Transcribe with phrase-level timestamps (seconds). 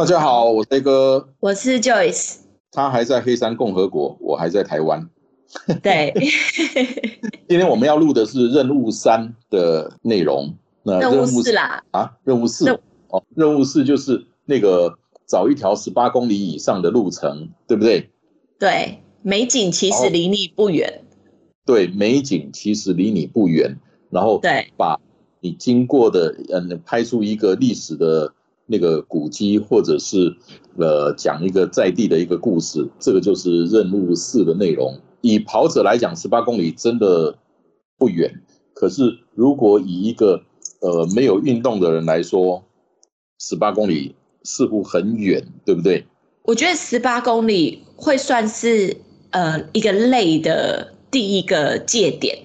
[0.00, 2.36] 大家好，我是黑哥，我是 Joyce。
[2.72, 5.06] 他还在黑山共和国，我还在台湾。
[5.82, 6.10] 对，
[7.46, 10.56] 今天我们要录的是任务三的内容。
[10.84, 12.70] 那任务四啦啊，任务四
[13.10, 18.08] 哦，任务四就是那个找一条十八公里以上的路程，对不对？
[18.58, 21.02] 对，美景其实离你不远。
[21.66, 23.78] 对，美景其实离你不远。
[24.08, 24.98] 然后对，把
[25.40, 28.32] 你经过的嗯，拍出一个历史的。
[28.70, 30.32] 那个古迹，或者是
[30.78, 34.96] 呃讲一个在地的一个故事，这个就是任务四的内容。
[35.22, 37.36] 以跑者来讲，十八公里真的
[37.98, 38.32] 不远，
[38.72, 40.40] 可是如果以一个
[40.80, 42.62] 呃没有运动的人来说，
[43.40, 46.06] 十八公里似乎很远，对不对？
[46.44, 48.96] 我觉得十八公里会算是
[49.30, 52.38] 呃一个累的第一个界点，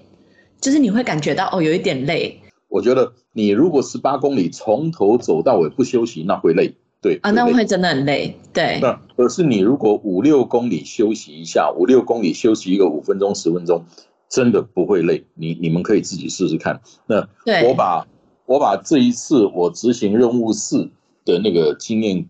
[0.59, 2.42] 就是你会感觉到哦有一点累。
[2.76, 3.14] 我觉得。
[3.38, 8.80] 你如果十八公里从头走到尾不休息，那会累，对啊，那会真的很累，对。
[8.81, 13.84] 那可是你如果五六公里休息一下，五六公里休息一个五分钟十分钟，
[14.30, 15.26] 真的不会累。
[15.34, 16.80] 你你们可以自己试试看。
[17.08, 17.28] 那
[17.68, 18.08] 我把
[18.46, 20.90] 我把这一次我执行任务四
[21.26, 22.30] 的那个经验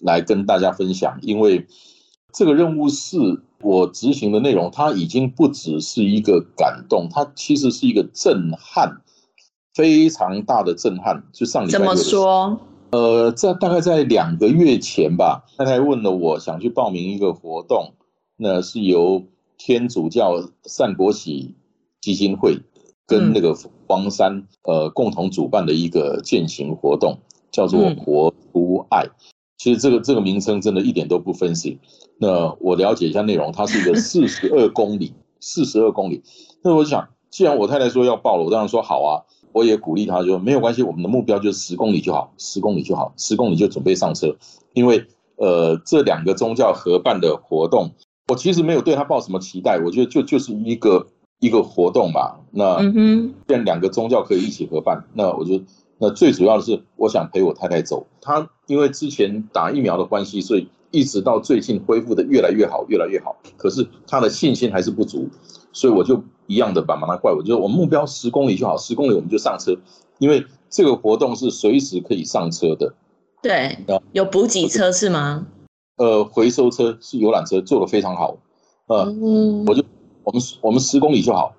[0.00, 1.66] 来跟大家分享，因为
[2.32, 9.02] 这个任务四我执行的内容，它已经不只是一个感动，它其实是一个震撼。
[9.76, 12.58] 非常大的震撼，就上礼拜怎么说？
[12.92, 17.92] 呃，在大概在两个月前吧，太太问了我想去报名一个活动，
[18.38, 19.22] 那是由
[19.58, 21.54] 天主教善国喜
[22.00, 22.58] 基金会
[23.06, 23.54] 跟那个
[23.86, 27.18] 黄山呃共同主办的一个践行活动，
[27.50, 29.04] 叫做活出爱。
[29.58, 31.78] 其实这个这个名称真的一点都不分析。
[32.18, 36.22] 那我了解一下内容，它是一个 四十二公里，四十二公里。
[36.62, 39.24] 那我想，既然我太太说要报了，我当然说好啊。
[39.56, 44.36] 我也鼓励他，说没有关系，我们的目标就是十公里就好，十公里就好，十公里就准备上车。
[44.74, 45.02] 因为
[45.36, 47.90] 呃，这两个宗教合办的活动，
[48.28, 51.06] 我其实没有对他抱什么期待，我觉得就就是一个
[51.40, 52.38] 一个活动吧。
[52.50, 55.58] 那既然两个宗教可以一起合办，那我就
[55.96, 58.06] 那最主要的是，我想陪我太太走。
[58.20, 63.34] 她因为之前打疫苗的关系，所以一直到最近恢复的越来越好，越来越好。
[63.56, 65.30] 可是她的信心还是不足，
[65.76, 66.22] 所以我就。
[66.48, 69.76] 一样的把，马拉怪我，就是我们目标十公里就好，十公里我们就上车，
[70.20, 72.94] 因为这个活动是随时可以上车的。
[73.42, 73.76] 对，
[74.12, 75.48] 有补给车是吗？
[75.96, 78.36] 呃，回收车是游览车，做的非常好。
[78.86, 79.12] 呃，
[79.66, 79.82] 我就
[80.22, 81.52] 我们我们十公里就好，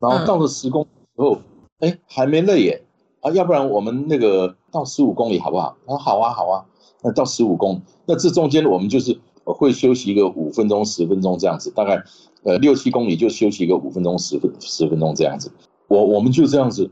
[0.00, 1.38] 然后到了十公里之后，
[1.78, 2.82] 哎，还没累耶
[3.20, 5.76] 啊，要不然我们那个到十五公里好不好？
[5.86, 6.66] 啊，好啊，好啊，
[7.04, 12.02] 那到十五公，那这中间我们就是会休息一个五分钟、十分钟这样子，大概。
[12.48, 15.52] 呃，六七公里就休息个五分钟、十分十分钟这样子，
[15.86, 16.90] 我我们就这样子，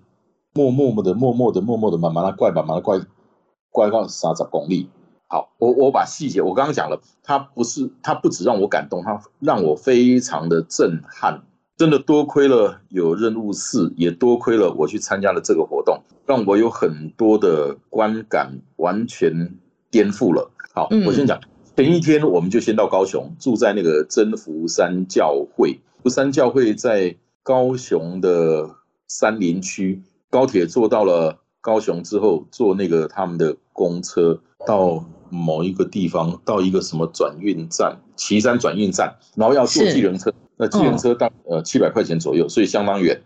[0.53, 3.01] 默默默的、默默的、默默的，慢慢的怪，慢慢的怪，
[3.71, 4.91] 怪到三十公里。
[5.29, 11.41] 好，我我把细节，我刚刚讲了，他不是他不止让我感动，他让我非常的震撼。
[11.79, 19.55] 真的多亏了有任务四，也多亏了我去参加了这个活动，让我有很多的观感完全
[19.91, 20.51] 颠覆了。
[20.75, 21.41] 好，我先讲。
[21.77, 25.79] 前一天我们就先到高雄，住在那个真福山教会。
[26.03, 28.77] 福山教会在高雄的
[29.09, 30.01] 山林区，
[30.31, 40.33] 高铁坐到了高雄之后，坐那个他们的公车到某一个地方，到一个什么转运站，岐山转运站，然后要坐计程车。
[40.57, 43.21] 那计程车大呃七百块钱左右，所以相当远。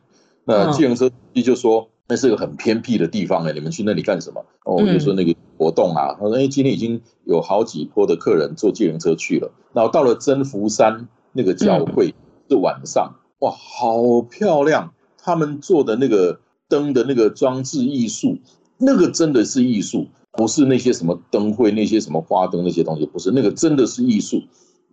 [0.45, 1.89] 那计程车司机就说。
[2.11, 4.45] 那是个很偏僻的地方哎，你们去那里干什么？
[4.65, 6.13] 哦，我就说那个活动啊。
[6.15, 9.49] 他说：“哎，今天已经有好几波的客人坐自行车去了。
[9.73, 12.13] 然后到了真福山那个教会
[12.49, 14.93] 是晚上，哇，好漂亮！
[15.23, 18.39] 他们做的那个灯的那个装置艺术，
[18.77, 24.43] 那个真的是艺术，不是那些什么灯会、那些什么花灯那些东西，不是那个真的是艺术。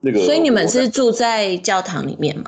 [0.02, 2.44] 那个，所以你们是住在教堂里面吗？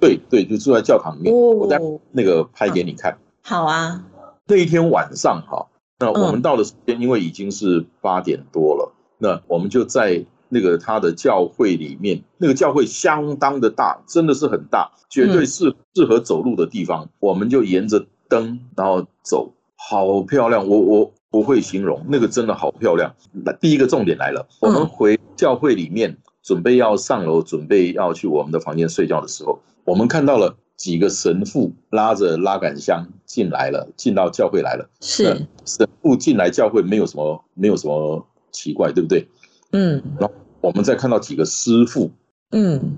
[0.00, 1.34] 对对，就住在教堂里面。
[1.34, 1.78] 我在
[2.12, 3.18] 那个拍给你看。
[3.48, 4.02] 好啊，
[4.48, 5.68] 那一天晚上哈，
[6.00, 17.08] 那我们到的时间因为已经是八点多了，那我们就在那个他的教会里面，那个教会相当的大，真的是很大，绝对是适合走路的地方。
[17.20, 20.66] 我们就沿着灯，然后走，好漂亮。
[20.66, 23.14] 我我不会形容，那个真的好漂亮。
[23.30, 34.88] 那第一个重点来了，我们回教会里面，准备要上楼，准备要去我们的房间睡觉的时候，我们看到了几个神父拉着拉杆箱进来了，进到教会来了。
[35.00, 35.46] 是。
[35.64, 39.26] 神父进来教会，没有什么，没有什么奇怪，对不对？
[39.72, 42.10] 嗯，然后我们再看到几个师傅，
[42.52, 42.96] 嗯，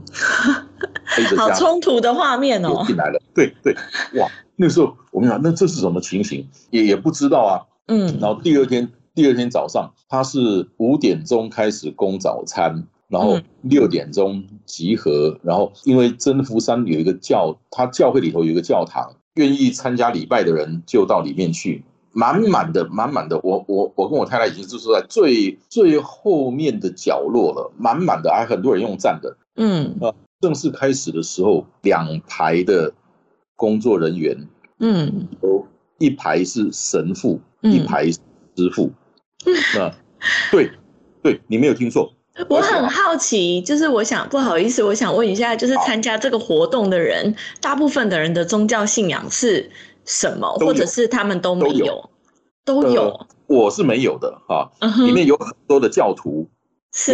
[1.36, 3.74] 好冲突的画面哦，进来了，对对，
[4.20, 6.46] 哇，那时候我们想，那这是什么情形？
[6.70, 21.84] 也也不知道啊，嗯，然后第二天，第二天早上，他是五点钟开始供早餐，然后六点钟集合，然后因为征服山有一个教，他教会里头有一个教堂，愿意参加礼拜的人就到里面去。
[22.10, 32.92] 满满的，满满的，我我我跟我太太已经就是在最最后面的角落了，满满的，还很多人用站的，嗯，啊，正式开始的时候，两排的
[33.54, 34.48] 工作人员，
[34.80, 35.64] 嗯，都
[35.98, 38.20] 一排是神父，一排师
[38.72, 38.90] 傅，
[39.78, 39.94] 啊，
[40.50, 40.72] 对，
[41.22, 42.12] 对你没有听错，
[42.48, 49.70] 我很好奇，就是我想不好意思，我想问一下，就是参加这个活动的人，大部分的人的宗教信仰是？
[50.10, 52.08] 什么，或者是他们都没有，
[52.64, 53.26] 都有。
[53.46, 54.70] 我是没有的哈，
[55.04, 56.48] 里面有很多的教徒，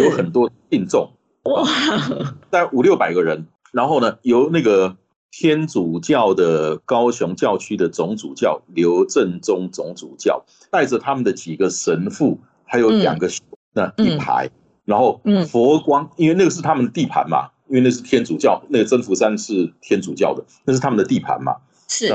[0.01, 1.11] 有很多信众，
[1.43, 1.67] 哇，
[2.49, 3.47] 大概五六百个人。
[3.73, 4.95] 然后呢，由那个
[5.29, 13.29] 天主教的高雄教区的总主教刘正宗总主教带着他们的几个神父，还有两个
[13.73, 14.49] 那一排，
[14.85, 21.55] 然后佛光，因为那个是他们的地盘嘛，因为那是天主教，那个真福山是天主教的，那是他们的地盘嘛，
[21.87, 22.07] 是。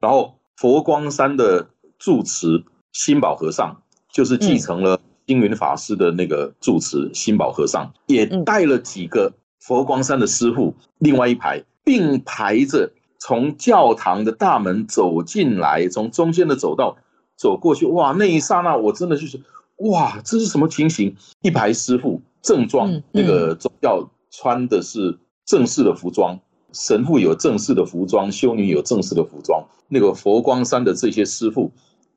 [0.00, 1.68] 然后佛光山的
[1.98, 16.96] 住持新宝和尚，就是继承了星云法师的那个住持新宝和尚，也带了几个佛光山的师傅，另外一排并排着从教堂的大门走进来，从中间的走道
[17.36, 17.86] 走过去。
[17.86, 19.40] 哇，那一刹那我真的就是
[19.90, 21.14] 哇，这是什么情形？
[21.42, 26.38] 一排师傅正装，那个宗教穿的是正式的服装。
[26.72, 29.64] 神父有正式的服装，修女有正式的服装。
[29.88, 31.70] 那个佛光山的这些师傅，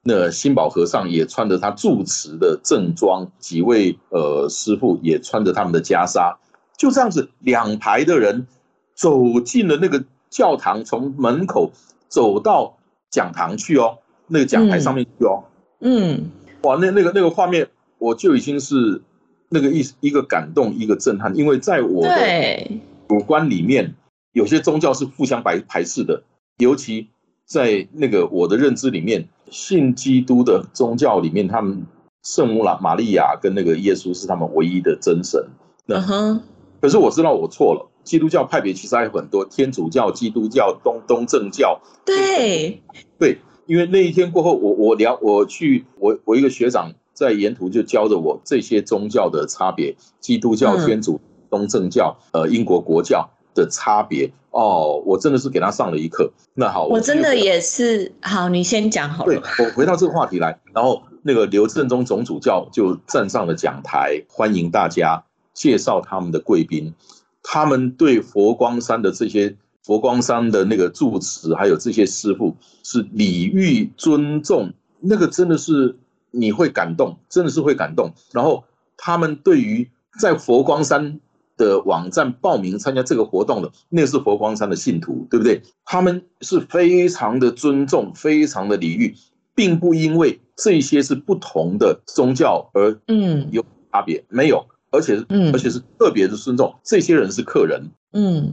[0.04, 6.38] 那新宝和尚也穿着他住持的正装，几位呃师傅也穿着他们的袈裟，
[6.78, 8.48] 就这样子两排的人
[8.94, 11.72] 走进了那个教堂，从门口
[12.08, 12.78] 走到
[13.10, 13.98] 讲堂去哦，
[14.28, 15.44] 那个讲台上面去哦。
[15.82, 16.30] 嗯，
[16.66, 17.68] 哇，那那个那个画面，
[17.98, 19.02] 我就已经是
[19.50, 22.72] 那个一一个感动，一个震撼，因为在我的
[23.10, 23.96] 五官里面。
[24.36, 26.22] 有些宗教是互相排排斥的，
[26.58, 27.08] 尤其
[27.46, 31.86] 在那个我的认知里面，信基督的宗教里面，他们
[32.22, 35.42] 圣母玛、玛利亚跟那个耶稣是他们唯一的真神。
[35.88, 36.42] 嗯哼。
[36.82, 41.80] 可是我知道我错了，基督教派别其实还有很多，天主教、基督教、东东正教。
[42.04, 42.82] 对。
[43.18, 51.20] 对，因为那一天过后，我我聊我去我我一个学长在沿途就教着我这些宗教的差别：基督教、天主、
[51.50, 53.30] 东正教、呃英国国教。
[53.56, 56.30] 的差别哦，我真的是给他上了一课。
[56.56, 59.34] 那好，我真的也是好，你先讲好了。
[59.34, 65.24] 对，我回到这个话题来，然后那个刘正中总主教就站上了讲台，欢迎大家
[65.54, 66.94] 介绍他们的贵宾。
[67.42, 75.96] 他们对佛光山的这些佛光山的那个住持，还有这些师傅是礼遇尊重，那个真的是
[76.32, 78.12] 你会感动，真的是会感动。
[78.32, 78.64] 然后
[78.98, 81.20] 他们对于在佛光山。
[81.58, 85.62] 的网站报名参加这个活动的，那是佛光山的信徒，对不对？
[85.86, 89.16] 他们是非常的尊重，非常的礼遇，
[89.56, 96.76] 并不因为这些是不同的宗教而嗯有差别，没有，而且是而且是特别的尊重。
[96.84, 98.52] 这些人是客人，嗯，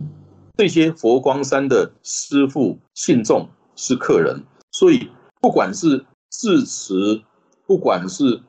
[0.57, 5.09] 这些佛光山的师傅信众是客人，所以
[5.41, 7.23] 不管是致辞，
[7.67, 8.41] 不管是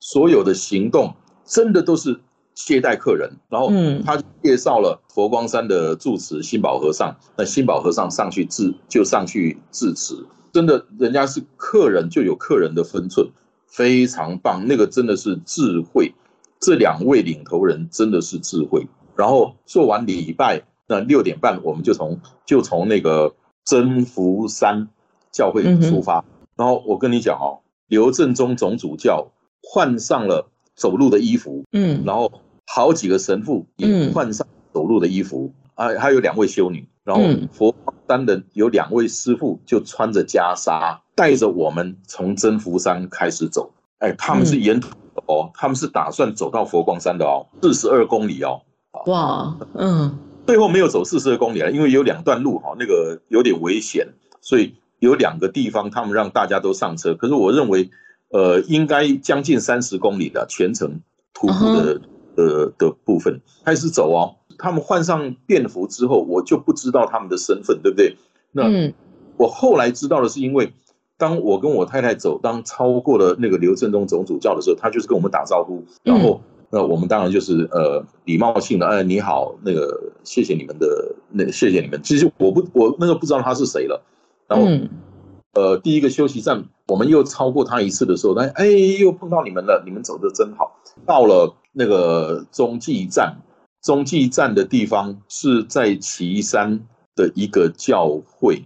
[0.00, 2.20] 所有的行动，真的都是。
[2.52, 3.70] 接待客人，然后
[4.04, 7.16] 他介绍了佛光山的住持新宝和尚。
[7.38, 13.26] 那新宝和尚上去致就上去致辞，真的，人家是客人就有客人的分寸，
[13.66, 14.66] 非常棒。
[14.66, 16.12] 那个真的是智慧，
[16.58, 18.86] 这两位领头人真的是智慧。
[19.16, 23.32] 然后做完礼拜，那六点半我们就从就从那个
[23.64, 24.88] 真福山
[25.32, 26.22] 教会出发。
[26.56, 29.28] 然后我跟你讲哦，刘正中总主教
[29.62, 32.30] 换上了走路的衣服，嗯，然后。
[32.72, 37.74] 好几个神父也换上走路的衣服，啊，还有两位修女，然后佛
[38.06, 43.72] 山的有两位师傅就穿着袈裟，带着我们从真福山开始走。
[43.98, 44.88] 哎，他们是沿途
[45.26, 48.62] 哦，他们是打算走到佛光山的哦，四十二公里哦。
[49.06, 50.16] 哇，嗯，
[50.50, 54.08] 最后没有走四十二公里了，因为有两段路哈，那个有点危险，
[54.40, 57.14] 所以有两个地方他们让大家都上车。
[57.14, 57.88] 可是我认为，
[58.30, 61.02] 呃，应该将近三十公里的全程
[61.32, 62.00] 徒步的
[62.36, 64.34] 呃的部分开始走哦。
[64.58, 68.16] 他们换上便服之后，我就不知道他们的身份，对不对？
[68.50, 68.92] 那
[69.36, 70.72] 我后来知道的是，因为
[71.16, 76.40] 当我跟我太太走，当超过了那个刘振东总主教的时候，他就是跟我们打招呼，然后。
[76.72, 82.00] 那我们当然就是呃礼貌性的，哎你好，那个谢谢你们的，那谢谢你们。
[82.02, 84.00] 其实我不我那个不知道他是谁了。
[84.46, 84.66] 然后
[85.54, 90.80] 呃第一个休息站，我们又超过他一次的时候，他哎又碰到你们了，你们走的真好。
[91.04, 93.36] 到了那个中继站，
[93.82, 96.80] 中继站的地方是在岐山
[97.16, 98.62] 的一个教会，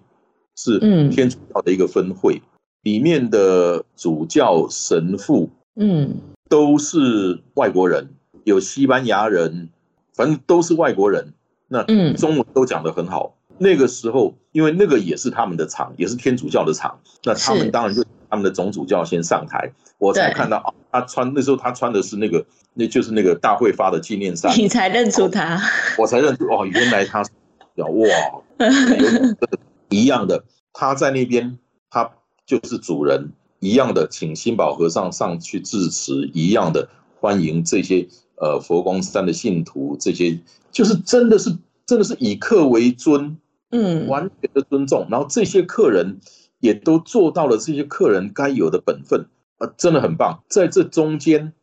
[0.57, 2.43] 是天主教的一个分会，
[2.83, 6.15] 里面的主教神父，嗯。
[6.49, 9.71] 都是外国人，有西班牙人，
[10.15, 11.35] 反正都是外国人。
[11.69, 11.83] 那
[12.15, 13.37] 中文都讲得很好。
[13.59, 25.61] 那个时候，因为那个也是他们的场，也是天主教的场，那他们当然就他们的总主教先上台，我才看到啊，他穿那时候他穿的是那个，那就是那个大会发的纪念衫，你才认出他，
[25.97, 27.23] 我才认出哦，原来他
[27.77, 28.67] 哇，
[29.89, 31.59] 一样的，他在那边，
[31.91, 32.11] 他
[32.45, 33.31] 就是主人。
[33.65, 36.87] 一样的，请新宝和尚上去致辞，一样的
[37.19, 38.07] 欢迎这些
[38.37, 40.39] 呃佛光山的信徒，这些
[40.71, 41.57] 就是真的是
[41.87, 43.39] 真的是以客为尊，
[43.71, 45.07] 嗯，完全的尊重。
[45.11, 46.19] 然后这些客人
[46.61, 49.25] 也都做到了这些客人该有的本分，
[49.57, 50.43] 啊，真的很棒。
[50.51, 51.55] 在这中间，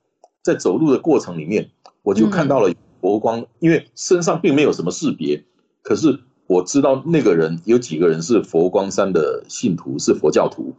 [0.42, 1.70] 在走路的过程里面，
[2.02, 5.44] 我就看到了佛光，因为身上并没有什么识别，
[5.84, 10.74] 可是我知道那个人有几个人是佛光山的信徒，是佛教徒，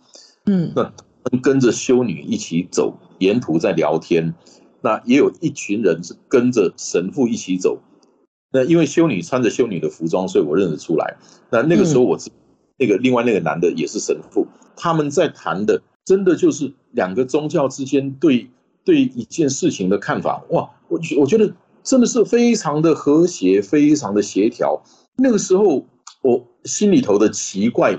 [0.47, 0.93] 嗯，那。
[1.43, 4.35] 跟着修女一起走，沿途在聊天。
[4.81, 7.79] 那也有一群人是跟着神父一起走。
[8.53, 11.17] 那因为修女穿着修女的服装，所以我认得出来。
[11.51, 12.19] 那那个时候，我
[12.79, 14.47] 那个另外那个男的也是神父。
[14.77, 18.51] 他们在谈的，真的就是两个宗教之间对
[18.85, 20.43] 对一件事情的看法。
[20.51, 24.83] 哇，我我觉得真的是非常的和谐，非常的协调。
[25.17, 25.87] 那个时候，
[26.23, 27.97] 我心里头的奇怪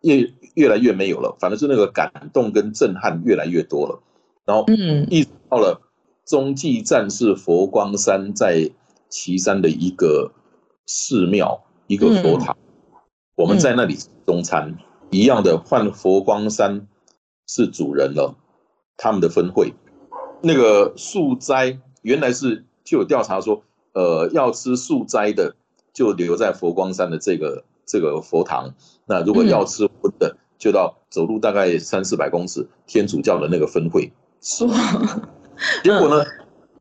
[0.00, 0.32] 也。
[0.56, 4.02] 越来越没有了，反正是那个感动跟震撼越来越多了。
[4.44, 5.80] 然后，嗯，一直到了
[6.26, 8.68] 中继站是佛光山在
[9.08, 10.32] 岐山的一个
[10.86, 12.56] 寺庙，一个佛堂。
[13.36, 14.76] 我们在那里中餐，
[15.10, 16.88] 一样的换佛光山
[17.46, 18.34] 是主人了，
[18.96, 19.72] 他们的分会。
[20.42, 23.62] 那个素斋原来是就有调查说，
[23.94, 25.54] 呃，要吃素斋的
[25.94, 28.74] 就留在佛光山的这个这个佛堂。
[29.06, 34.12] 那如果要吃荤的，就到走路大概三四百公尺，天主教的那个分会，
[35.82, 36.24] 结果呢，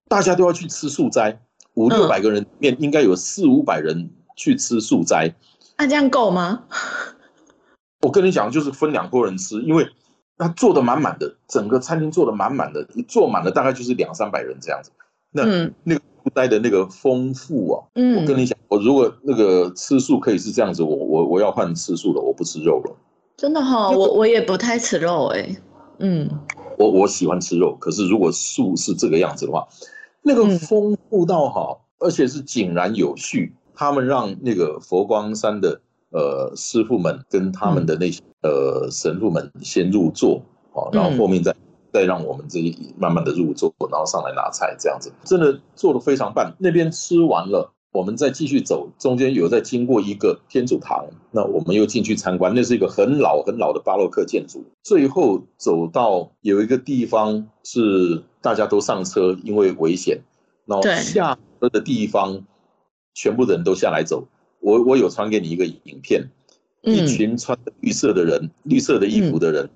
[0.08, 1.42] 大家都要去吃素斋，
[1.74, 5.34] 五六百个人面应该有四五百人去吃素斋，
[5.78, 6.64] 那这样够吗？
[8.02, 9.86] 我跟你讲，就是分两拨人吃，因为
[10.38, 14.92] 他坐的满满的，整个餐厅坐的满满的，一坐满了大概就是两三百人这样子。
[15.32, 15.44] 那
[15.84, 22.96] 那个素斋的那个丰富啊，我跟你讲，我如果那个吃素可以是这样子，我我我要换吃素了，我不吃肉了。
[23.40, 25.56] 真的哈，我我也不太吃肉哎，
[26.00, 26.30] 嗯，
[26.78, 29.66] 我我喜欢吃肉，可是如果素是这个样子的话，
[30.22, 33.56] 那个丰富到好，而且是井然有序。
[33.74, 35.80] 他们让那个佛光山的
[36.12, 40.42] 呃师傅们跟他们的那些呃神父们先入座
[40.74, 41.56] 啊，然后后面再
[41.94, 46.54] 再让我们这些慢慢的入座，然后上来拿菜这样子，真的做的非常棒。
[46.60, 47.72] 那边吃完了。
[47.92, 52.54] 我们再继续走，中间有在经过一个天主堂，那我们又进去参观。
[52.54, 54.64] 那是一个很老很老的巴洛克建筑。
[54.84, 60.20] 最后走到有一个地方是大家都上车，因为危险，
[60.66, 62.44] 然后下车的地方
[63.16, 64.28] 全部人都下来走。
[64.60, 66.30] 我我有传给你一个影片，
[66.84, 69.68] 一群穿绿色的人，绿色的衣服的人，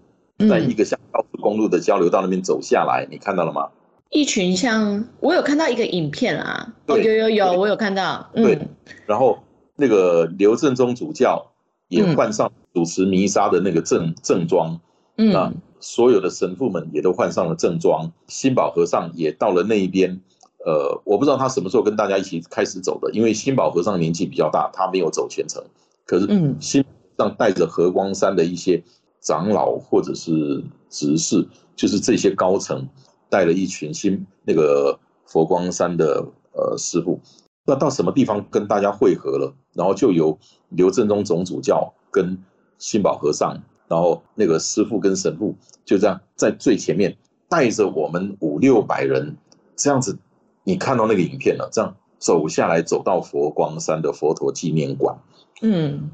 [0.48, 3.70] 在一个下高速公路的交流道那边走下来，你看到了吗？
[4.13, 8.58] 一群像我有看到一个影片啊，哦有有有，我有看到，对，
[9.05, 9.39] 然后
[9.75, 11.51] 那个刘正宗主教
[11.88, 14.79] 也换上主持弥撒的那个正正装，
[15.17, 15.34] 嗯。
[15.34, 20.22] 啊，所有的神父们也都换上了正装，新宝和尚也到了那一边，
[20.65, 25.62] 呃，我不知道他什么时候跟大家一起开始走的，因为新宝和尚年纪比较大，他没有走全程，
[26.05, 26.86] 可是新
[27.17, 28.82] 上带着和光山的一些
[29.20, 32.88] 长老或者是执事，就是这些高层。
[33.34, 37.20] 带了一群新那个佛光山的呃师傅，
[37.66, 39.52] 那到什么地方跟大家汇合了？
[39.74, 40.38] 然后就由
[40.70, 42.38] 刘正中总主教跟
[42.78, 47.18] 新宝和尚，然后那个师傅跟神父就这样在最前面
[47.50, 49.36] 带着我们五六百人
[49.75, 50.20] 这样子，
[50.63, 55.18] 你看到那个影片了，这样走下来，走到佛光山的佛陀纪念馆，
[55.63, 56.12] 嗯，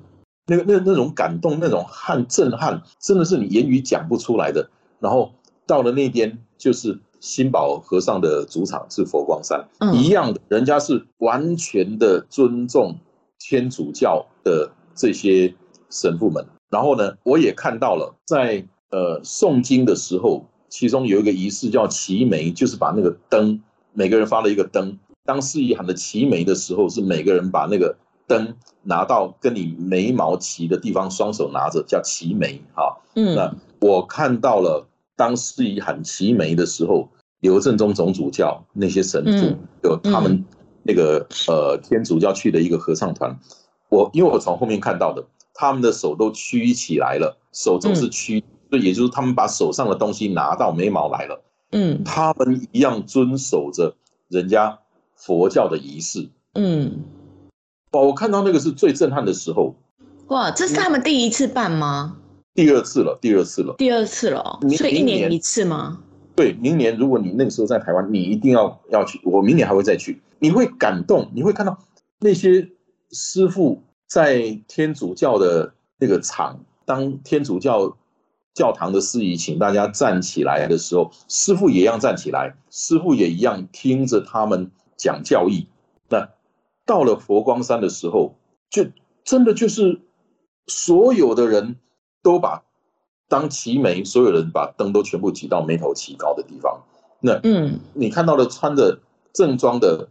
[0.47, 4.69] 那个那那种感动，那种撼震撼，真的是你言语讲不出来的。
[5.01, 5.33] 然后
[5.67, 12.95] 到了那边，就是新宝和尚的主场是佛光山，一样的，人家是完全的尊重
[13.37, 15.53] 天主教的这些
[15.89, 16.45] 神父们。
[16.69, 23.61] 然后呢，我也看到了，在呃诵经的时候，其中有一个仪式叫齐眉，就是把那个灯，
[23.93, 24.97] 每个人发了一个灯。
[25.25, 27.95] 当司仪喊的齐眉的时候，是每个人把那个
[28.27, 32.61] 灯拿到跟你眉毛齐的地方，双手拿着，叫齐眉。
[32.73, 34.87] 哈，嗯，那我看到了，
[35.19, 37.09] 当司仪喊齐眉的时候，
[37.41, 40.45] 刘正宗总主教那些神父，有他们
[40.83, 43.37] 那个呃天主教去的一个合唱团，
[43.89, 45.21] 我因为我从后面看到的。
[45.61, 51.43] 他们的手都曲起来了，手总是曲，就也就是他们把手上的东西拿到眉毛来了。
[51.73, 53.93] 嗯，他们一样遵守着
[54.29, 54.79] 人家
[55.17, 56.29] 佛教的仪式。
[56.53, 57.03] 嗯，
[57.91, 59.75] 哇，我看到那个是最震撼的时候。
[60.27, 62.18] 哇，这是他们第一次办吗？
[62.59, 64.59] 第二次了，第二次了，第二次了。
[64.77, 66.01] 所以一年一次吗？
[66.35, 69.19] 对，明年如果你那个时候在台湾，你一定要要去。
[69.23, 71.77] 我明年还会再去，你会感动，你会看到
[72.19, 72.69] 那些
[73.11, 73.83] 师傅。
[74.09, 77.95] 在天主教的那个场，当天主教
[78.55, 85.67] 教堂的司仪请大家站起来的时候，师傅也一样站起来，师傅也一样听着他们讲教义。
[86.09, 86.27] 那
[86.87, 88.33] 到了佛光山的时候，
[88.71, 88.87] 就
[89.23, 90.01] 真的就是
[90.65, 91.75] 所有的人
[92.21, 92.63] 都把
[93.27, 96.81] 当齐眉，所有人把灯都全部举到眉头齐高的地方。
[97.21, 98.99] 那嗯，你看到了穿着
[99.33, 100.07] 正装的。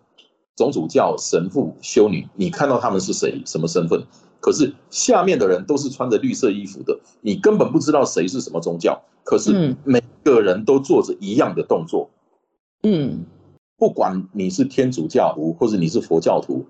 [0.56, 4.02] 总主教、神父、修女，你看到他们是谁、什么身份？
[4.40, 9.00] 可是下面的人都是穿着绿色衣服的，你根本不知道谁是什么宗教。
[9.22, 12.10] 可是每个人都做着一样的动作。
[12.82, 13.24] 嗯，
[13.76, 16.66] 不管你是天主教徒或者你是佛教徒，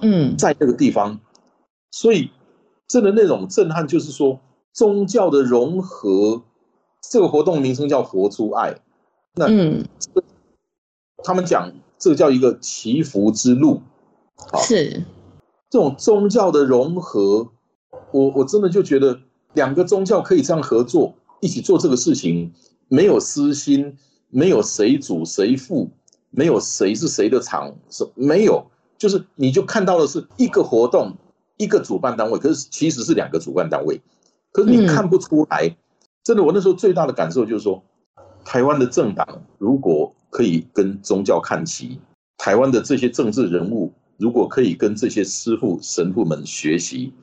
[0.00, 1.20] 嗯，在这个地方，
[1.90, 2.30] 所以
[2.88, 4.40] 真的那种震撼，就是说
[4.76, 6.44] 宗教的融合。
[7.10, 8.76] 这个活动名称叫“活出爱”。
[9.34, 9.84] 那嗯，
[11.24, 11.72] 他们讲。
[11.98, 13.80] 这个叫一个祈福之路，
[14.36, 15.02] 好是
[15.70, 17.48] 这种宗教的融合。
[18.12, 19.18] 我我真的就觉得
[19.54, 22.52] 两个宗教可以这样合作，一起做这个事情，
[22.88, 23.96] 没有私心，
[24.28, 25.88] 没有谁主谁负，
[26.28, 28.66] 没有谁是谁的场，是没有，
[28.98, 31.14] 就是你就看到的是一个活动，
[31.56, 34.02] 一个主办单位，可是其实是两个主办单位，
[34.56, 35.76] 可是你看不出来。
[36.24, 37.82] 真的，我那时候最大的感受就是说，
[38.44, 40.12] 台湾的政党如果。
[40.28, 41.98] 可以跟宗教看齐，
[42.36, 47.14] 台湾的这些政治人物，如果可以跟这些师傅神父们学习，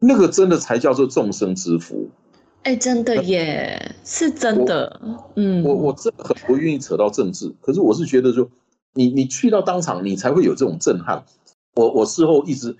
[0.00, 2.10] 那个真的才叫做众生之福。
[2.64, 5.00] 哎，真的耶，是真的。
[5.36, 8.46] 嗯，我我真的很不愿意扯到政治，可是我是觉得说，
[8.92, 11.24] 你你去到当场，你才会有这种震撼。
[11.74, 12.76] 我我事后一直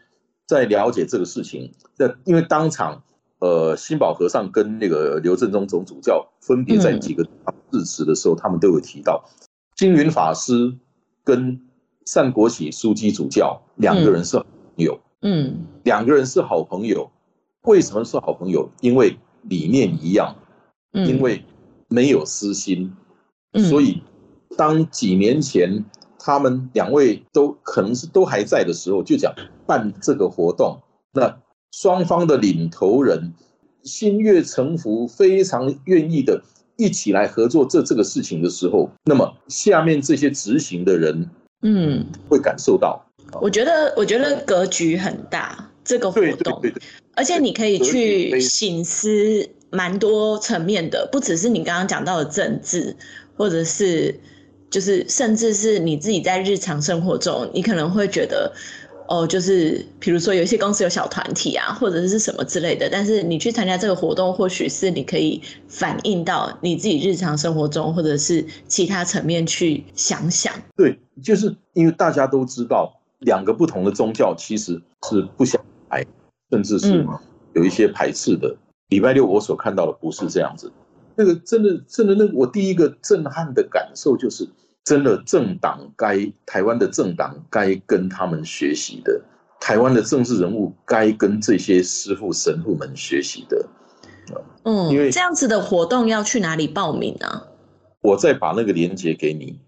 [0.46, 3.02] 在了解这个事情，那因为当场，
[3.40, 7.24] 呃，新宝和尚跟那个刘正宗总主教分别在几个
[7.70, 9.24] 致辞的时候，他们都有提到。
[9.76, 10.76] 金云法师
[11.22, 11.60] 跟
[12.12, 14.46] 单国喜书记主教两个人是朋
[14.76, 17.10] 友，嗯，两个人是好朋友。
[17.62, 18.68] 为什么是好朋友？
[18.80, 20.34] 因为理念一样，
[20.92, 21.44] 因为
[21.88, 22.92] 没有私心。
[23.68, 24.02] 所以，
[24.56, 25.84] 当几年前
[26.18, 29.34] 他们两位都可能是都还在的时候，就讲
[29.66, 30.80] 办这个活动。
[31.12, 31.38] 那
[31.72, 33.32] 双方的领头人
[33.82, 36.42] 心悦诚服，非常愿意的。
[36.80, 41.28] 一起来合作这这个事情的时候，那么下面这些执行的人，
[41.62, 43.04] 嗯，会感受到。
[43.40, 46.62] 我觉得，我觉得格局很大，这个活动，
[47.16, 52.94] 而且你可以去醒思蛮多层面的，不只是你刚刚讲到的政治，
[53.36, 54.20] 或者是
[54.70, 58.52] 就是甚至是你自己在日常生活中，你可能会觉得。
[59.08, 70.52] 哦，就是比如说有一些公司有小团体啊，或者是什么之类的，但是你去参加这个活动，或许是你可以反映到你自己日常生活中，或者是其他层面去想想。
[70.76, 76.04] 对，就是因为大家都知道，两个不同的宗教其实是不相排，
[76.50, 77.06] 甚至是
[77.54, 78.54] 有一些排斥的。
[78.90, 80.70] 礼拜六我所看到的不是这样子，
[81.16, 84.46] 那个真的真的，那我第一个震撼的感受就是。
[84.88, 89.20] 真的政党该台湾的政党该跟他们学习的，
[89.60, 93.68] 台湾的政治人物该跟这些师傅神父们学习的。
[94.64, 97.42] 嗯，因为这样子的活动要去哪里报名呢？
[98.00, 99.60] 我再把那个链接给你，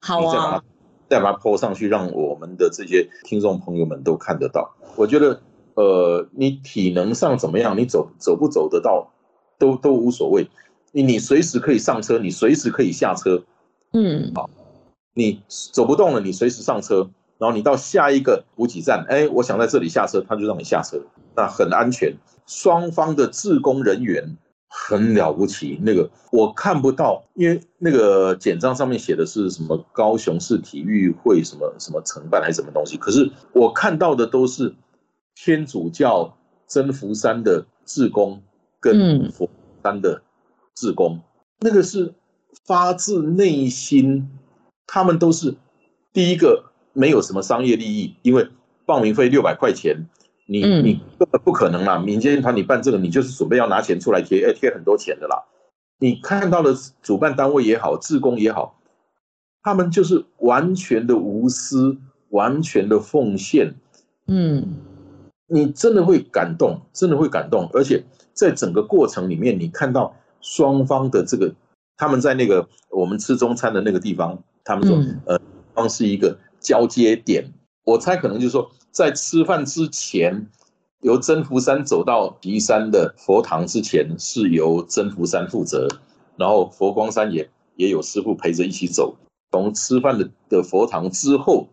[0.00, 0.62] 好啊，
[1.10, 4.72] 再把它抛上去，让我们的这些听众朋友们都看得到。
[4.94, 5.42] 我觉得，
[5.74, 9.12] 呃，你体能上怎么样，你走走不走得到，
[9.58, 10.48] 都都无所谓。
[10.92, 13.42] 你你随时可以上车，你随时可以下车。
[13.94, 14.50] 嗯，好，
[15.18, 20.96] 你走不动了，你随时上车，然后你到下一个补给站，哎，我想在这里下车，他就让你下车，
[21.34, 22.14] 那很安全。
[22.46, 24.36] 双方的自工人员
[24.68, 34.72] 很了不起，那个我看不到，因为那个简章上面写的是什么高雄市体育会什么什么承办还是什么东西，可是我看到的都是
[35.34, 36.36] 天主教
[36.68, 38.40] 真福山的志工
[38.78, 39.50] 跟佛
[39.82, 40.22] 山的
[40.76, 41.20] 志工，
[41.58, 42.14] 那个是
[42.64, 44.28] 发自内心，
[44.88, 45.54] 他们都是
[46.12, 48.48] 第一个没有什么商业利益，因为
[48.84, 50.08] 报名费六百块钱。
[50.50, 51.98] 你你根本不可能啦！
[51.98, 55.44] 民间团体办这个，你就是准备要拿钱出来贴，哎，贴很多钱的啦。
[55.98, 58.80] 你看到的主办单位也好，志工也好，
[59.62, 61.98] 他们就是完全的无私，
[62.30, 63.74] 完全的奉献。
[64.26, 64.76] 嗯，
[65.48, 67.68] 你真的会感动，真的会感动。
[67.74, 71.54] 而且在整个过程里面，你看到双方的这个，
[71.98, 75.40] 他们在那个我们吃中餐的那个地方，他们说，呃，
[75.72, 77.50] 光是一个交接点。
[77.84, 78.70] 我猜可能就是说。
[78.90, 80.48] 在吃饭之前，
[81.02, 85.86] 由真福山走到岐山的佛堂之前，是由真福山负责，
[86.36, 89.14] 然后佛光山也也有师傅陪着一起走。
[89.52, 91.68] 从吃饭的的佛堂之后，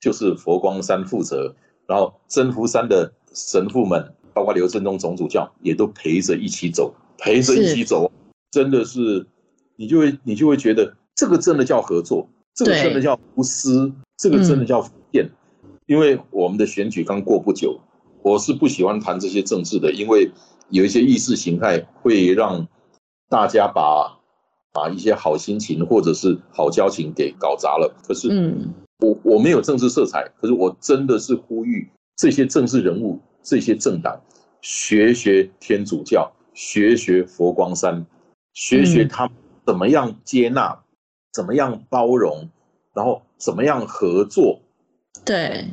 [0.00, 1.54] 就是佛光山负责，
[1.86, 8.10] 然后真福山的神父们，包括刘振东总主教，也都陪着一起走，陪着一起走，
[8.52, 9.26] 真的是，
[9.76, 15.30] 你就会你就会觉得这个真的叫合作，这个真的叫无私，这个真的叫奉献。
[15.86, 17.78] 因为我们的选举刚过不久，
[18.22, 20.30] 我是不喜欢谈这些政治的，因为
[20.70, 22.66] 有一些意识形态会让
[23.28, 24.18] 大家把
[24.72, 27.94] 把一些好心情或者是好交情给搞砸了。
[28.06, 34.20] 可是，嗯，我我没有政治色彩，可是我真的是呼吁这些政治人物、这些政党
[34.62, 38.06] 学学天主教，学学佛光山，
[38.54, 39.30] 学学他
[39.66, 40.80] 怎么样接纳，
[41.34, 42.48] 怎么样包容，
[42.94, 44.60] 然后怎么样合作。
[45.24, 45.66] 对，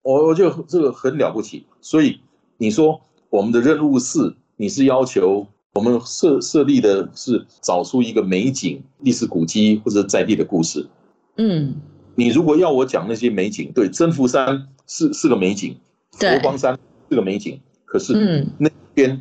[0.00, 2.18] 我我就这个很了不起，所以
[2.56, 10.88] 你说我们的任务是，你是要求我们设设立的是找出一个美景、历史古迹或者在地的故事。
[11.36, 11.74] 嗯，
[12.14, 15.76] 你如果要我讲那些美景，对，征服山是是个美景，
[16.12, 16.78] 佛光山
[17.10, 19.20] 是个美景，可是那边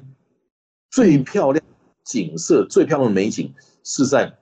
[0.92, 1.62] 最漂亮
[2.06, 4.34] 景色、最漂亮的美景是在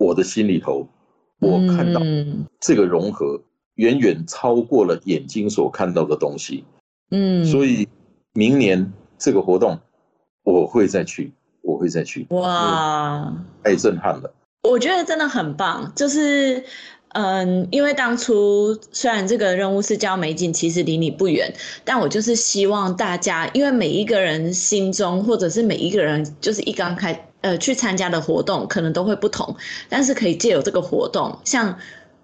[0.00, 0.88] 我的心里头，
[1.38, 2.00] 我看到
[2.58, 3.40] 这个融合。
[3.76, 6.64] 远远超过了眼睛所看到的东西，
[7.12, 7.88] 嗯，所以
[8.34, 9.78] 明年这个活动
[10.42, 11.32] 我会再去，
[11.62, 12.26] 我会再去。
[12.28, 13.32] 哇，
[13.64, 14.30] 太震撼了！
[14.68, 16.62] 我觉得真的很棒，就是
[17.14, 21.50] 嗯，因为当初虽然这个任务是教美景，其实离你不远，
[21.82, 29.56] 但我就是希望大家，因为每一个人心中，或者是每一个人，就是一刚开呃去参加的活动，可能都会不同，
[29.88, 31.78] 但是可以借由这个活动，像。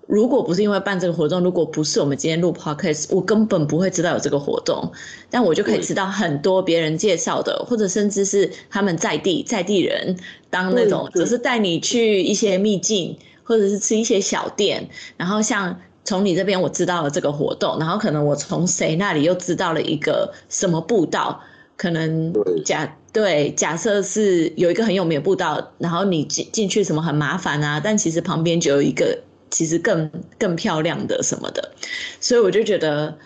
[0.08, 4.92] 如果不是因为办这个活动，如果不是我们今天录 podcast，我根本不会知道有这个活动。
[5.30, 10.16] 但我就可以知道很多别人介绍的，或者甚至是他们在地在地人
[10.48, 14.88] 当那种，只是带你去一些秘境，或者是吃一些小店。
[15.16, 21.40] 然后像从你这边我知道了这个活动，然后可能我从谁那里又知道了一个什么步道，
[21.76, 22.32] 可能
[22.64, 29.18] 假对假设是有一个很有名的步道，然后你进进去什么很麻烦啊，但其实旁边就有一个。
[29.48, 31.70] 其实更更漂亮的什么的，
[32.20, 33.16] 所以我就觉得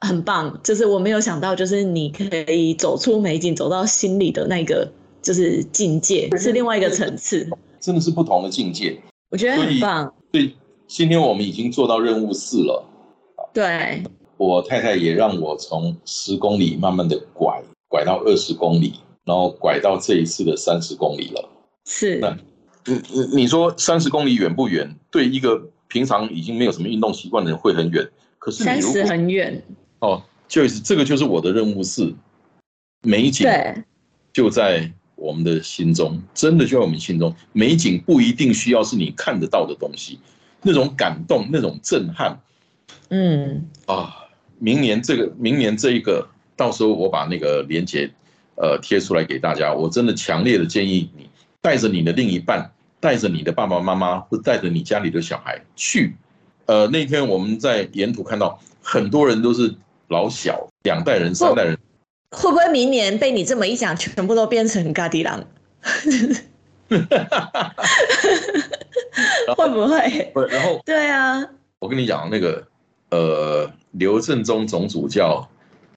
[0.00, 0.58] 很棒。
[0.64, 7.46] 就是我没有想到，就是你可以走出美景，走到心里的那个就是境界，是另外一个层次，
[7.78, 8.98] 真的是不同的境界。
[9.28, 10.12] 我觉得很棒。
[10.32, 10.54] 对，
[10.88, 12.82] 今天我们已经做到任务四了。
[13.52, 14.02] 对，
[14.38, 21.48] 我太太也让我从十公里慢慢的拐，拐到二十公里，然后拐到这一次的三十公里了。
[21.84, 22.18] 是。
[22.18, 22.36] 那
[22.84, 24.94] 你你你说三十公里远不远？
[25.10, 28.08] 对一个平常已经没有什么运动习惯的人会很远。
[28.38, 29.62] 可是三十很远
[30.00, 32.12] 哦，就是这个就是我的任务是
[33.02, 33.46] 美景，
[34.32, 37.32] 就在我们的心中，真的就在我们心中。
[37.52, 40.18] 美景不一定需要是你看得到的东西，
[40.62, 42.36] 那种感动，那种震撼，
[43.10, 44.12] 嗯啊，
[44.58, 48.10] 明年这个明年这一个，到时候我把那个链接
[48.56, 49.72] 呃贴出来给大家。
[49.72, 51.28] 我真的强烈的建议你。
[51.64, 56.16] 带着你的另一半，带着你的爸爸妈妈，或带着你家里的小孩去。
[56.66, 59.72] 呃，那天我们在沿途看到很多人都是
[60.08, 61.78] 老小，两代人、三代人。
[62.32, 65.44] 会不会明年被你这么一讲，全部都变成咖喱狼？
[69.56, 70.30] 会不会？
[70.34, 71.40] 不，然后对啊，
[71.78, 72.66] 我跟你讲，那个
[73.10, 75.48] 呃，刘正中总主教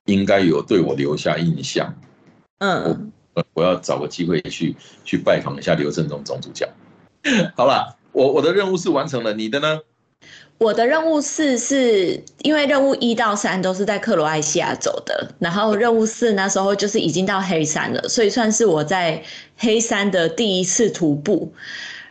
[0.06, 1.92] 应该有对我留下印象。
[2.60, 3.12] 嗯。
[3.54, 6.66] 我要找个机会去去拜访一下刘振中总主教。
[7.58, 9.82] 好了，我我的任务是完成了，你的呢？
[10.58, 19.22] 我的任务四是因为任务一到三都是在克罗埃西亚走的，然后任务四那时候就是已经到黑山了，所以算是我在
[19.58, 21.52] 黑山的第一次徒步。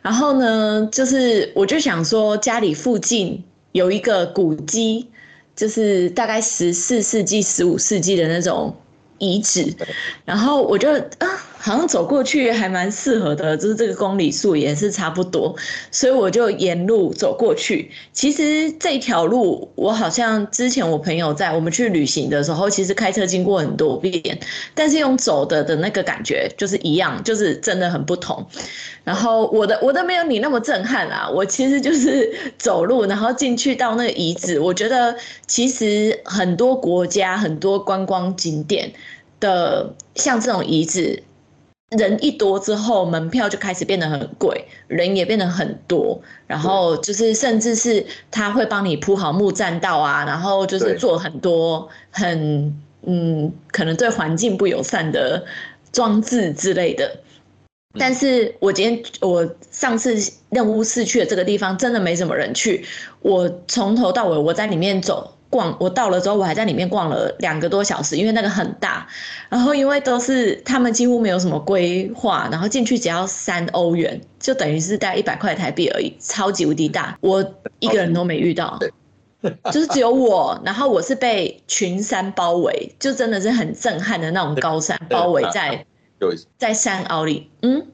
[0.03, 5.09] 然后呢，就是我就想说，家里附近有一个古迹，
[5.57, 8.77] 就是大概十四世纪、十五世纪的那种
[9.19, 9.77] 遗址，
[10.25, 11.44] 然后我就啊。
[11.65, 15.57] 好像走过去还蛮适合的，就是这个公里数也是差不多，
[15.91, 17.91] 所以我就沿路走过去。
[18.13, 24.39] 其实这条路，我好像之前我朋友在我们去旅行的时候，其实开车经过很多遍，
[24.75, 28.47] 但是用走的的那个感觉就是一样，就是真的很不同。
[29.03, 38.93] 然后我的我都没有你那么震撼啊，我其实就是走路，然后进去到那个遗址，我觉得其实很多国家很多观光景点
[39.41, 41.23] 的像这种遗址。
[41.99, 55.45] 人一多之后，门票就开始变得很贵，人也变得很多，然后就是甚至是他会帮你铺好木栈道啊，然后就是做很多很嗯，可能对环境不友善的
[55.93, 57.19] 装置之类的。
[57.99, 60.17] 但是我今天我上次
[60.51, 62.85] 任务市去的这个地方真的没什么人去，
[63.21, 65.31] 我从头到尾我在里面走。
[65.55, 69.07] 逛我到了之后，我还在里面逛了两个多小时，因为那个很大，
[69.49, 77.41] 然后因为都是他们几乎没有什么规划，然后进去只要三欧元，就等于是带一百块台币而已，超级无敌大，我
[77.79, 78.77] 一个人都没遇到，
[79.71, 85.87] 就是只有我，然后我是被群山包围，就真的是很震撼的那种高山包围在
[86.59, 87.49] 在山坳里。
[87.63, 87.87] 嗯，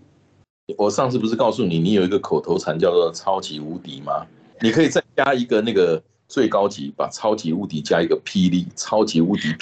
[0.78, 4.26] 我上次不是告诉你，你有一个口头禅叫做超级无敌吗？
[4.60, 6.02] 你可以再加一个那个。
[6.30, 9.52] 最高级，把超级无敌加一个霹雳，超级无敌。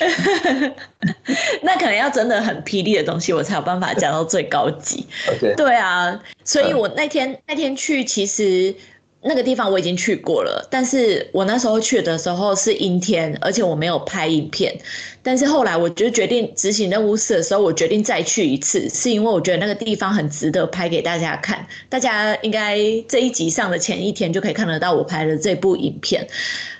[1.62, 5.06] 那可能要真的很霹雳的东西，我才有办法加到最高级。
[5.56, 8.74] 对啊，所以我那天那天去，其实。
[9.20, 14.78] 那个地方我已经去过了，但是我那时候去的时候是阴天，而且我没有拍影片。
[15.22, 21.66] 但是后来我就决定执行任务四的时候，我决定再去一次，是因为我觉得那个地方很值得拍给大家看。
[21.88, 22.78] 大家应该
[23.08, 26.28] 这一集上的前一天就可以看得到我拍的这部影片。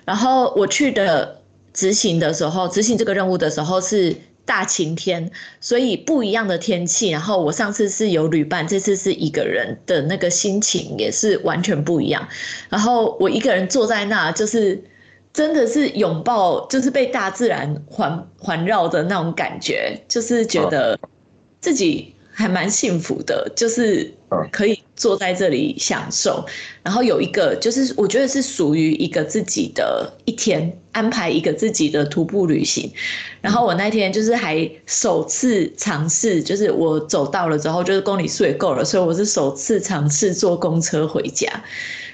[0.05, 1.41] 然后我去的
[1.75, 4.15] 执行的时候，执行这个任务的时候是。
[4.49, 5.31] 大晴天，
[5.61, 7.11] 所以不一样的天气。
[7.11, 12.27] 然后我上次是有旅伴，这次是一个人的那个心情也是完全不一样。
[12.71, 14.83] 然后我一个人坐在那，就是
[15.35, 20.99] 真的是拥抱，就是被大自然环环绕的那种感觉，就是觉得
[21.61, 22.15] 自己。
[22.39, 24.15] 还蛮幸福的，就是
[24.53, 26.45] 可以坐在这里享受，
[26.83, 32.93] 然后有一个就是我觉得是属于一个自己的一天，安排一个自己的徒步旅行。
[33.41, 41.49] 然后我那天就是还首次尝试，就是我走到了之后，就是公里数也够了，所以我是首次尝试坐公车回家。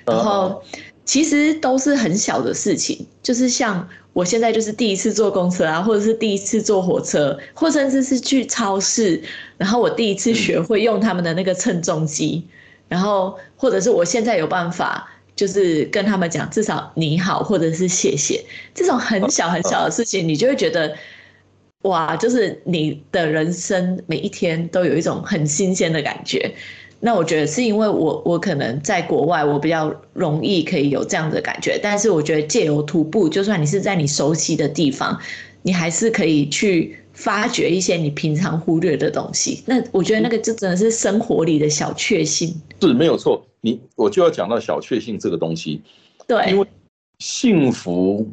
[0.05, 0.63] 然后
[1.05, 3.89] 其实都是很小的事情，就是像。
[4.15, 9.21] 我现在就是第一次坐公车啊，或者是第一次坐火车，或甚至是去超市，
[9.59, 12.47] 然后我第一次学会用他们的那个称重机，
[12.89, 20.97] 然后或者是我现在有办法，就是跟他们讲至少你好或者是谢谢，这种很小很小的事情，你就会觉得，
[21.83, 26.55] 哇，就是你的人生每一天都有一种很新鲜的感觉。
[27.05, 31.79] 那我觉得是因为我我可能在国外，我比较容易可以有这样的感觉。
[31.83, 35.21] 但是我觉得借由徒步，就算你是在你熟悉的地方，
[35.61, 39.63] 你还是可以去发掘一些你平常忽略的东西。
[39.67, 42.59] 那我觉得那个就真的是生活里的小确幸。
[42.81, 45.83] 是没有错，你我就要讲到小确幸这个东西。
[46.27, 46.67] 对，因为
[47.19, 48.27] 幸福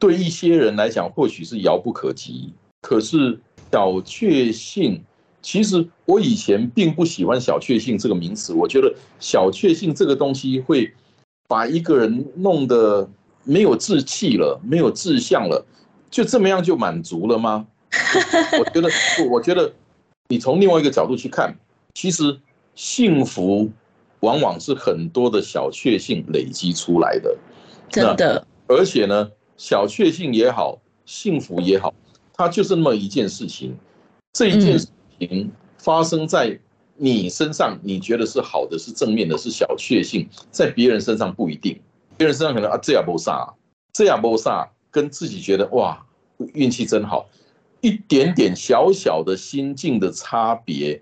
[0.00, 2.52] 对一些人来讲或许是遥不可及，
[2.82, 3.38] 可是
[3.70, 5.00] 小确幸。
[5.40, 10.92] 其实我以前并不喜欢“小确幸”这个名词，我觉得“小确幸”这个东西会
[11.46, 13.08] 把一个人弄得
[13.44, 15.64] 没有志气了，没有志向了，
[16.10, 17.66] 就这么样就满足了吗？
[18.58, 18.90] 我觉得，
[19.30, 19.72] 我觉得
[20.28, 21.56] 你从另外一个角度去看，
[21.94, 22.36] 其实
[22.74, 23.70] 幸福
[24.20, 27.34] 往往是很多的小确幸累积出来的，
[27.88, 28.44] 真的。
[28.66, 31.94] 而且呢，小确幸也好，幸福也好，
[32.34, 33.74] 它就是那么一件事情，
[34.32, 34.88] 这一件事。
[35.78, 36.58] 发生在
[36.96, 41.80] 你身上，你觉得是好的，是正面的，是小确幸，在别人身上不一定，
[42.16, 43.54] 别人身上可能啊这样不煞，
[43.92, 46.04] 这样不煞，跟自己觉得哇
[46.54, 47.28] 运气真好，
[47.80, 51.00] 一点点小小的心境的差别，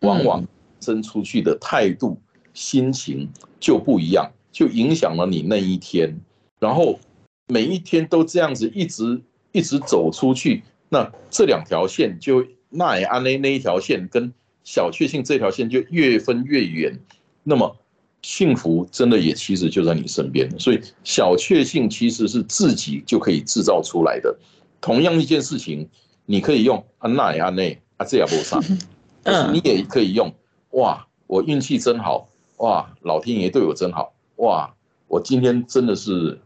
[0.00, 0.44] 往往
[0.80, 2.20] 生出去的态度、
[2.52, 6.20] 心情就不一样，就影响了你那一天，
[6.58, 6.98] 然后
[7.46, 12.44] 每一天都这样子一直一直走出去，那这两条线就。
[12.76, 14.32] 那安内那一条线跟
[14.64, 16.98] 小确幸这条线就越分越远，
[17.42, 17.76] 那么
[18.22, 20.50] 幸福真的也其实就在你身边。
[20.58, 24.36] 所以小确幸其实是自己就可以制造出来的。
[24.80, 25.88] 同样一件事情，
[26.26, 28.62] 你可以用安那安内啊这也不上，
[29.22, 30.32] 但是你也可以用
[30.72, 34.74] 哇，我运气真好哇，老天爷对我真好哇，
[35.08, 36.38] 我今天真的是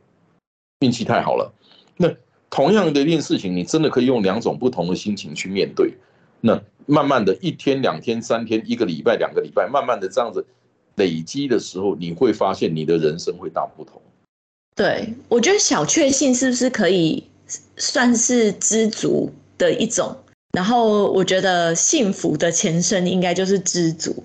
[0.80, 1.52] 运气太好了。
[1.96, 2.08] 那
[2.50, 5.94] 同样的一件事情，你真的可以用两种不同的心情去面对。
[6.40, 10.44] 那慢慢的一天、两天、三天、一个礼拜、两个礼拜，慢慢的这样子
[10.96, 14.00] 累积的时候，你会发现你的人生会大不同。
[14.74, 17.22] 对，我觉得小确幸是不是可以
[17.76, 20.16] 算是知足的一种？
[20.52, 24.22] 然后我觉得幸福的前身应该就是知足。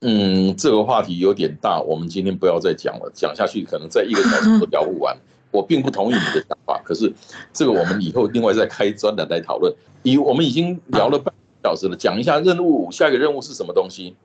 [0.00, 5.16] 嗯，这个话题有点大，我们今天不要再讲了，讲下去可能在一个小时都聊不完。
[5.54, 7.12] 我并不同意你的想法，可是
[7.52, 9.72] 这个我们以后另外再开专栏来讨论。
[10.02, 14.16] 以我们已经聊了半小时了，讲一下任务，下一个任务是什么东西？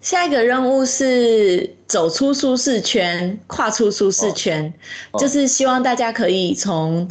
[0.00, 4.72] 下一个任务是走出舒适圈，跨出舒适圈，
[5.18, 7.10] 就是希望大家可以从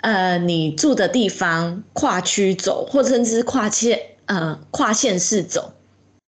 [0.00, 5.74] 呃你住的地方跨区走，或甚至跨县呃跨县市走。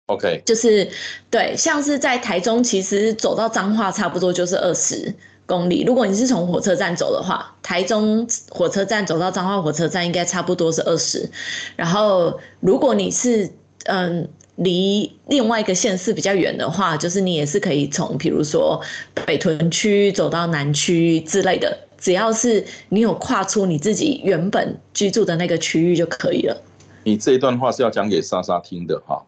[0.07, 0.89] OK，就是
[1.29, 5.15] 对，像是在台中，其实走到彰化差不多就是二十。
[5.45, 11.29] 公里，如果你是从火车站走的话，台中火车站走到彰化火车站应该差不多是二十。
[11.75, 13.51] 然后，如果你是
[13.85, 18.81] 嗯离另外一个县市比较远的话，就是你也是可以从比如说
[19.25, 26.61] 北屯区走到南区之类的，只要是你有跨出你自己原本居住的那个区域就可以了。
[27.03, 29.23] 你这一段话是要讲给莎莎听的哈？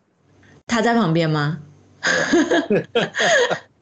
[0.68, 1.60] 他在旁边吗？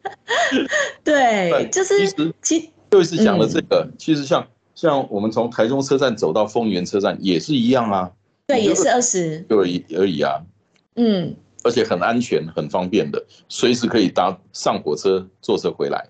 [1.04, 8.12] 对，就是其实其就是讲了这个，其实像像我们从台中车站走到丰原车站也是一样啊，
[8.48, 10.42] 对，也是二十而已而已啊，
[10.96, 16.06] 嗯，而且很安全很方便的，随时可以搭上火车坐车回来。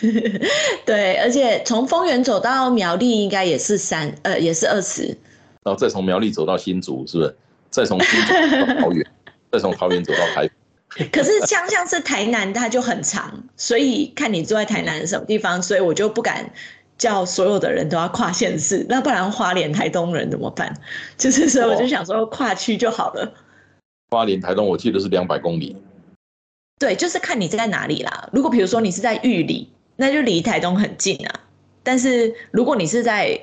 [0.84, 5.06] 对，而且从丰原走到苗栗应该也是三呃也是二十，
[5.64, 7.36] 然后再从苗栗走到新竹是不是？
[7.68, 9.04] 再从新竹到桃园，
[9.50, 10.48] 再从桃园走到台。
[11.12, 16.50] 可是像像是台南，它就很长，所以看你住在台南什么地方，所以我就不敢
[16.96, 20.74] 叫所有的人都要跨县市，那不然花莲台东人怎么办？
[21.18, 23.34] 就是所以，我就想说跨区就好了。
[24.10, 25.76] 花莲台东，我记得是两百公里。
[26.78, 28.28] 对，就是看你在哪里啦。
[28.32, 31.40] 如果比如说你是在玉里，那就离台东很近啊。
[31.82, 33.40] 但是如果你是在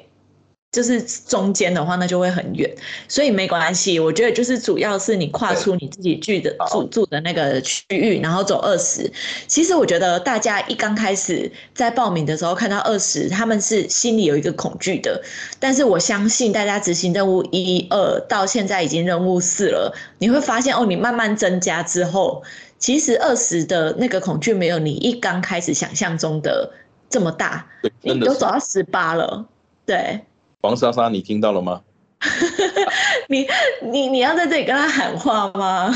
[0.73, 2.67] 就是中间的话，那就会很远，
[3.07, 3.99] 所以没关系。
[3.99, 9.09] 我觉得就是主要是你跨出你自己住的住住的那个区域，然后走二十。
[9.45, 15.21] 其实我觉得大家一刚开始在报名的时候看到二十，他们是心里有一个恐惧的。
[15.59, 22.41] 但是我相信大家执行任务一二到现在已经任务四了，你会发现哦，你慢慢增加之后，
[22.79, 26.71] 其实二十的那个恐惧没有你一刚开始想象中的
[27.11, 27.67] 这么大。
[28.01, 29.45] 你都走到十八了，
[29.85, 30.21] 对。
[30.63, 31.81] 黄莎莎，你听到了吗？
[33.27, 33.45] 你
[33.91, 35.91] 你你要在这里跟他喊话吗？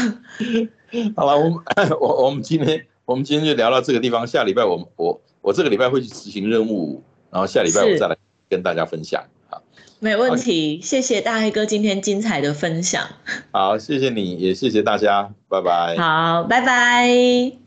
[1.16, 1.60] 好了，我们
[2.02, 4.28] 我我们今天我们今天就聊到这个地方。
[4.28, 7.02] 下礼拜我我我这个礼拜会去执行任务，
[7.32, 8.18] 然后下礼拜我再来
[8.50, 9.24] 跟大家分享。
[9.50, 9.64] 好，
[10.00, 13.08] 没问题，谢谢大黑哥今天精彩的分享。
[13.52, 15.96] 好，谢谢你也谢谢大家，拜拜。
[15.96, 17.67] 好，拜拜。